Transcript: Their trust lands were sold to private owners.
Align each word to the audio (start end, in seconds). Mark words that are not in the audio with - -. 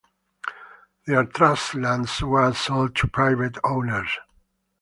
Their 1.05 1.25
trust 1.25 1.75
lands 1.75 2.23
were 2.23 2.51
sold 2.55 2.95
to 2.95 3.07
private 3.07 3.59
owners. 3.63 4.09